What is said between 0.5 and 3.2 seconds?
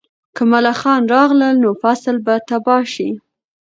ملخان راغلل، نو فصل به تباه شي.